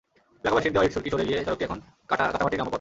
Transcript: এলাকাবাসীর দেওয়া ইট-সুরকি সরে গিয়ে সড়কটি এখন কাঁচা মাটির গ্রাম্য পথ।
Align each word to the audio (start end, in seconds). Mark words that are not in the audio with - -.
এলাকাবাসীর 0.43 0.71
দেওয়া 0.73 0.85
ইট-সুরকি 0.85 1.09
সরে 1.09 1.25
গিয়ে 1.25 1.39
সড়কটি 1.45 1.63
এখন 1.63 1.79
কাঁচা 2.09 2.25
মাটির 2.43 2.57
গ্রাম্য 2.57 2.59
পথ। 2.59 2.69